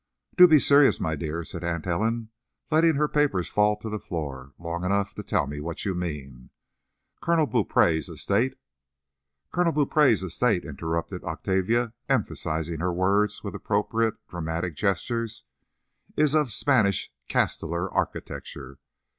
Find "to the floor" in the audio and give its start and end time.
3.77-4.55